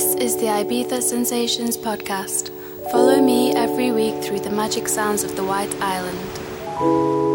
[0.00, 2.48] This is the Ibiza Sensations podcast.
[2.90, 7.29] Follow me every week through the magic sounds of the White Island.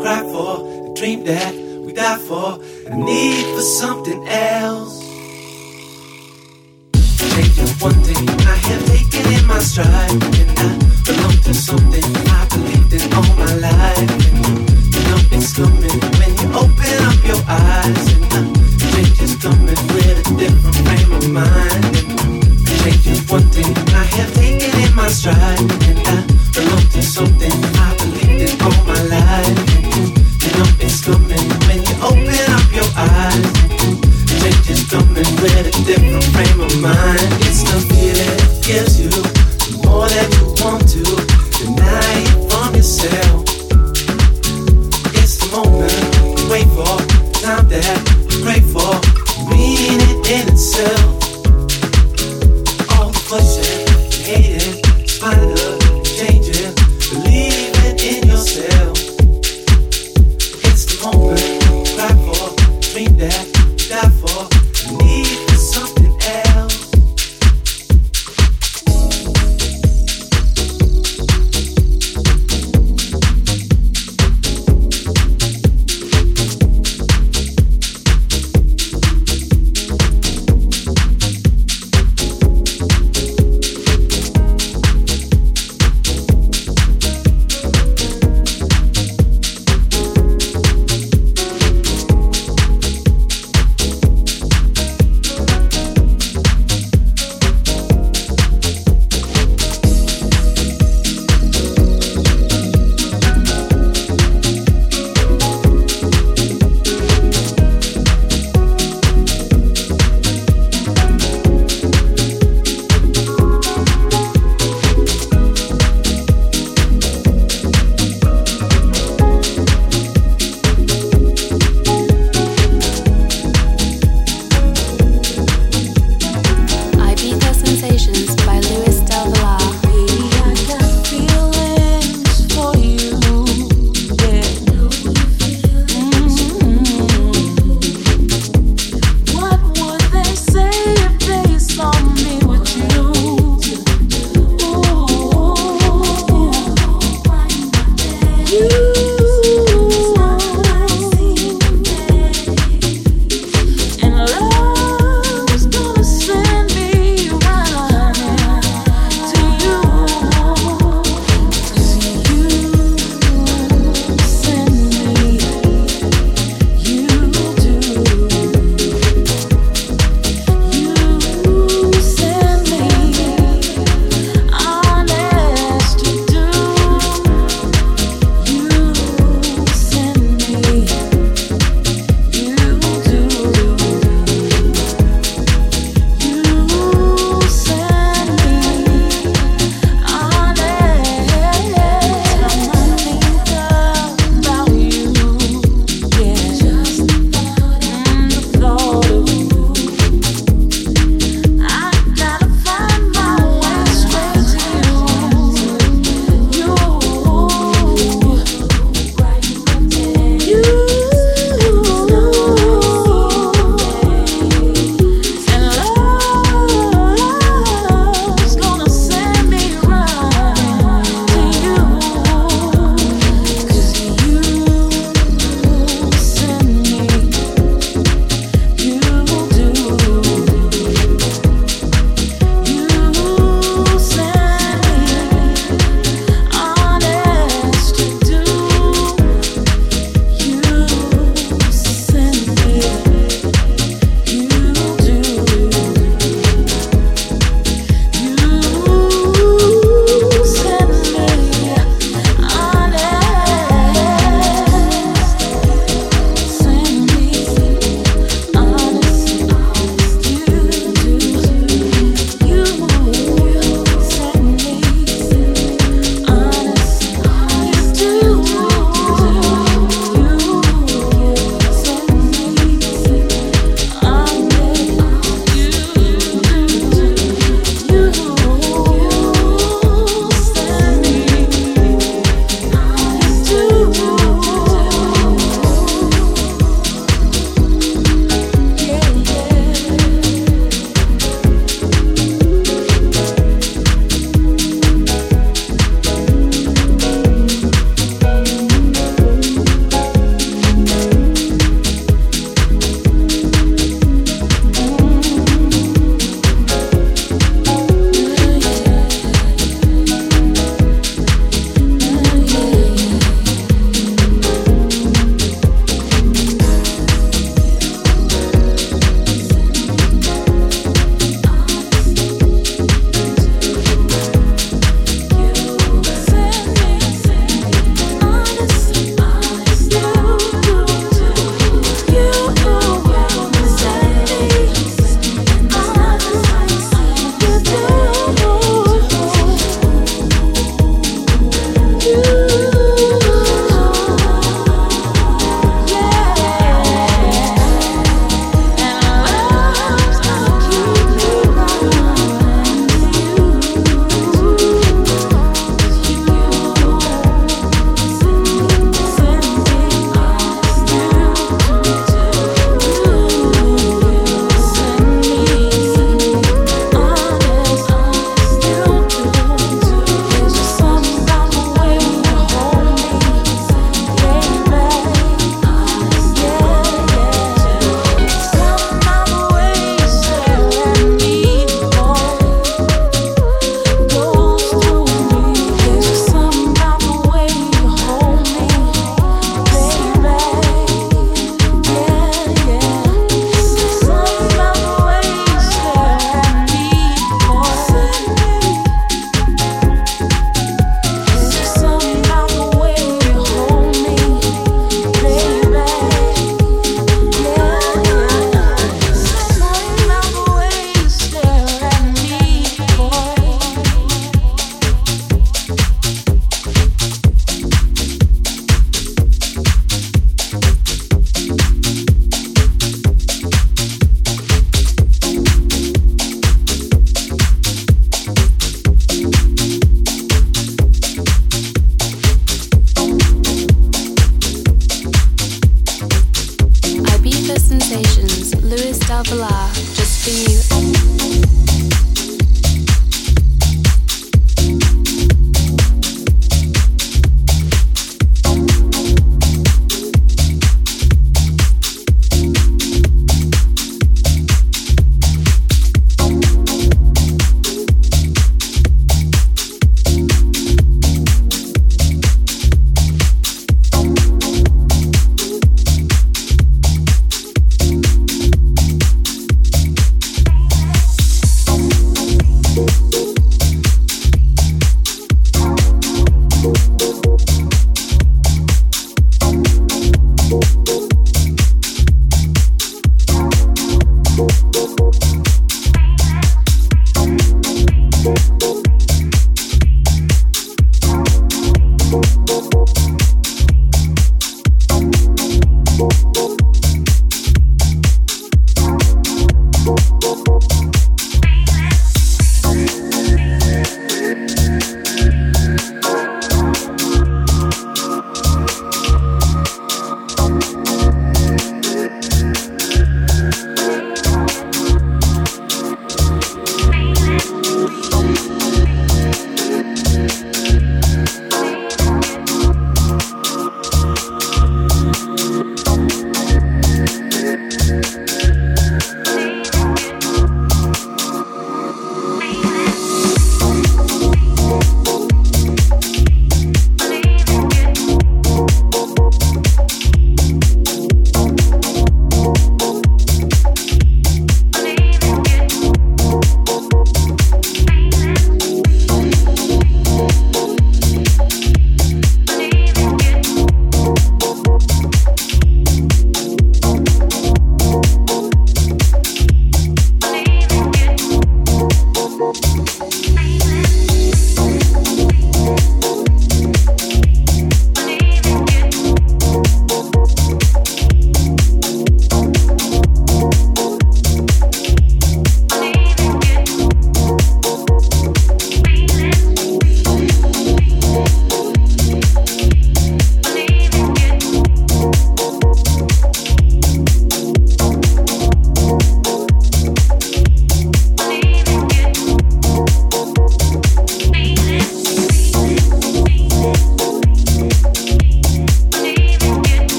[0.00, 4.96] cry for, the dream that we die for, a need for something else.
[7.36, 10.68] Maybe one thing I have taken in my stride, and I
[11.04, 12.04] belong to something
[12.38, 14.10] I believed in all my life.
[14.92, 18.06] You know it's coming when you open up your eyes,
[18.36, 22.49] and the change is coming with a different frame of mind
[22.80, 25.60] share one thing I have taken in my stride.
[25.60, 26.24] And I
[26.54, 29.58] belong to something I believe in all my life.
[30.42, 33.46] You know it's coming when you open up your eyes.
[34.40, 37.28] Change is coming with a different frame of mind.
[37.44, 39.10] It's the feeling you
[39.84, 41.02] more you want to
[41.60, 43.44] deny it from yourself.
[45.20, 46.96] It's the moment you wait for,
[47.42, 47.98] time that
[48.30, 48.94] you crave for,
[49.52, 51.09] in itself.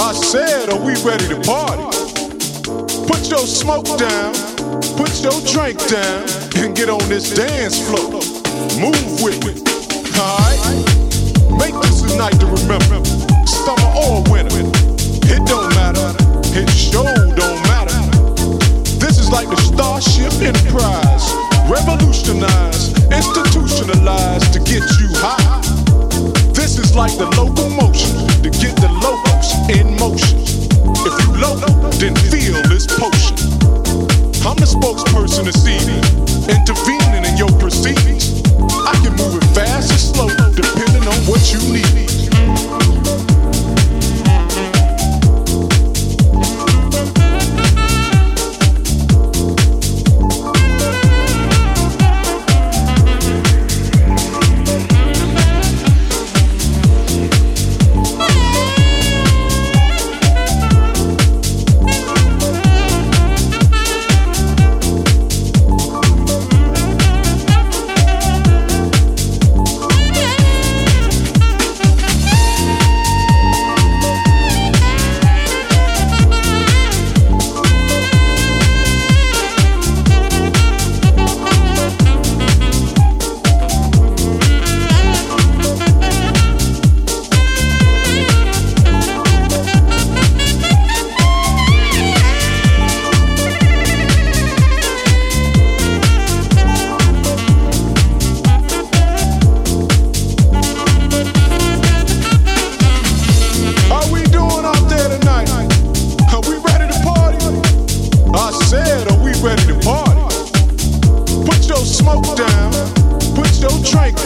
[0.00, 1.82] I said, are we ready to party?
[3.10, 4.32] Put your smoke down,
[4.94, 6.22] put your drink down,
[6.54, 8.22] and get on this dance floor.
[8.78, 9.58] Move with me,
[10.14, 10.62] alright?
[11.58, 13.02] Make this a night to remember.
[13.44, 14.70] Summer or winter,
[15.34, 16.14] it don't matter.
[16.54, 17.02] It sure
[17.34, 17.98] don't matter.
[19.02, 21.26] This is like the Starship Enterprise,
[21.66, 25.67] revolutionized, institutionalized to get you high.
[26.88, 30.38] Is like the locomotion to get the locos in motion.
[31.04, 31.56] If you low,
[32.00, 33.36] then feel this potion.
[34.46, 36.00] I'm the spokesperson of CD,
[36.48, 38.40] intervening in your proceedings.
[38.86, 42.07] I can move it fast or slow, depending on what you need.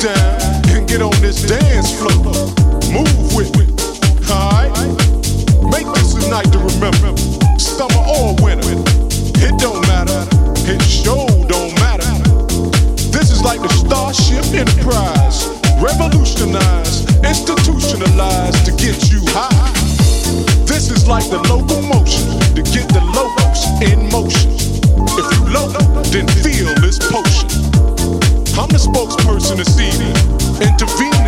[0.04, 2.34] And get on this dance floor.
[2.90, 3.66] Move with me,
[4.28, 4.74] alright?
[5.70, 7.16] Make this a night to remember.
[7.56, 8.74] Summer or winter,
[9.38, 10.26] it don't matter.
[10.66, 12.10] It sure don't matter.
[13.14, 15.46] This is like the Starship Enterprise,
[15.80, 19.72] revolutionized, institutionalized to get you high.
[20.66, 24.41] This is like the locomotion to get the locos in motion.
[29.60, 31.21] Of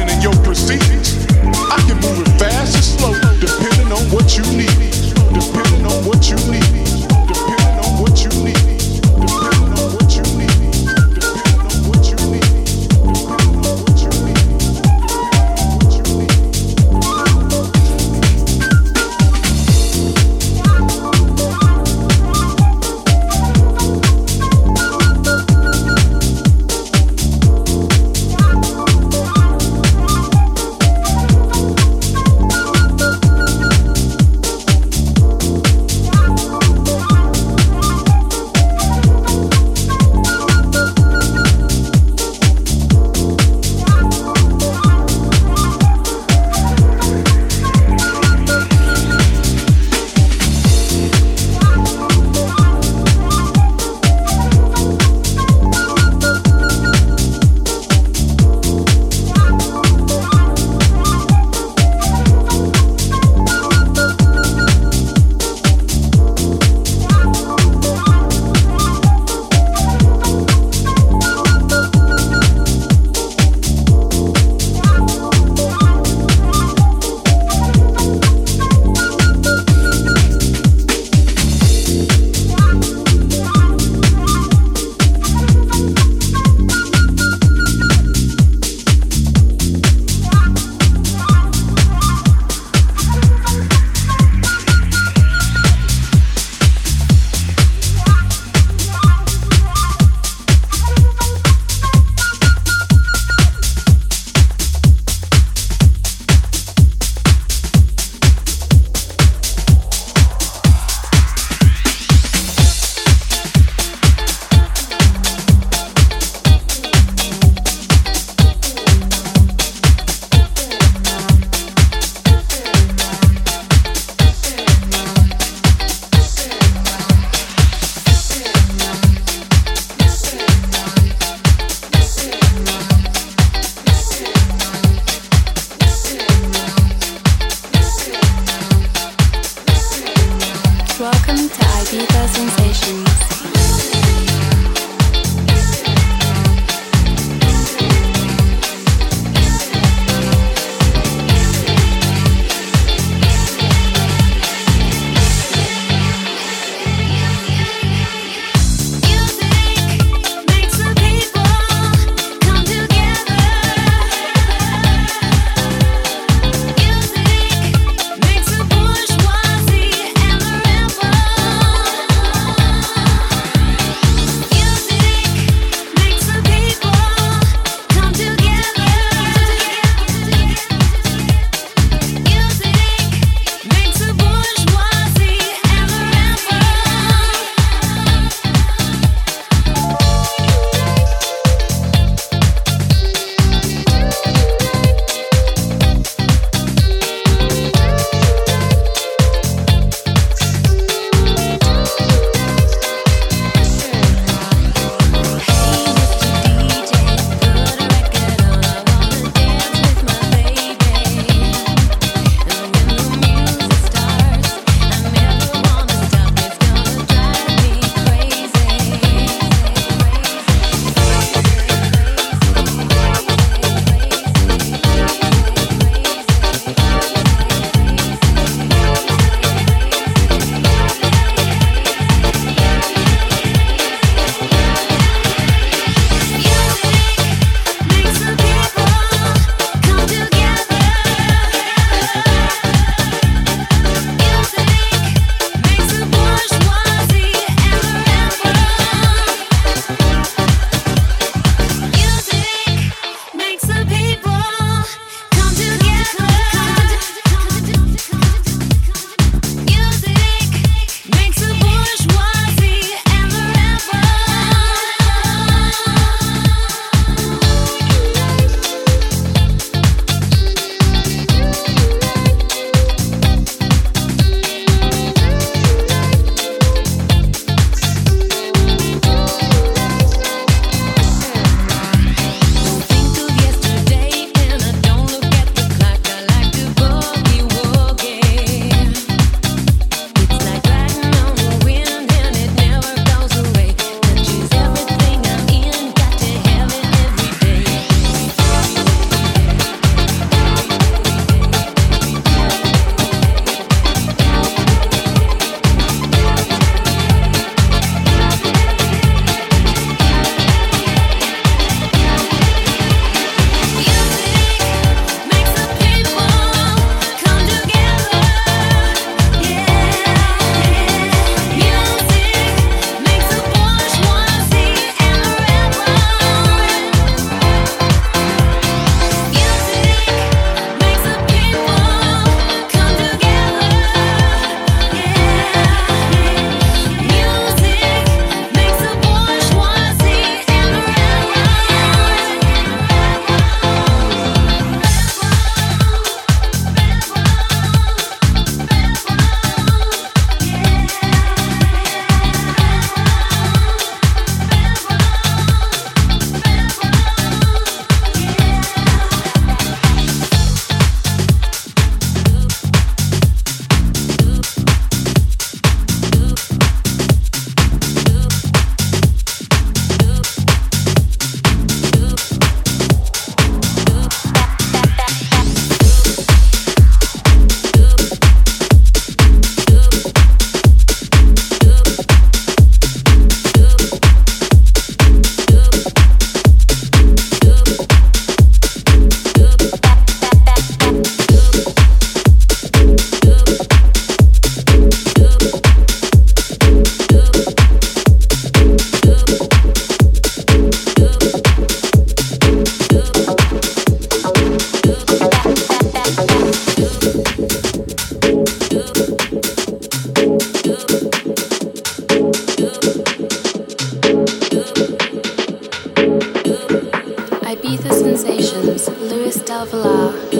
[419.64, 420.33] of love.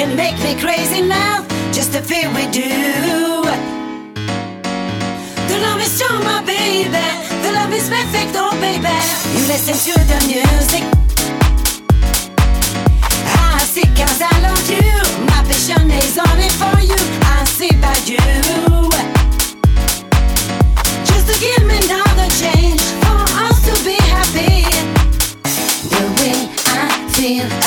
[0.00, 2.64] can make me crazy now, just the feel we do.
[5.50, 6.88] The love is strong, my baby.
[7.44, 8.96] The love is perfect, oh baby.
[9.36, 10.84] You listen to the music.
[13.52, 14.90] I see, cause I love you.
[15.32, 17.00] My passion is only for you.
[17.36, 18.24] I see by you.
[21.10, 24.64] Just to give me another change for us to be happy.
[25.92, 27.59] The way I feel.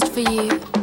[0.00, 0.77] Just for you.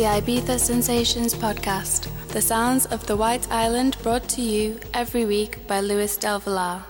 [0.00, 5.66] The Ibiza Sensations podcast, the sounds of the White Island brought to you every week
[5.66, 6.89] by Luis Del Villar.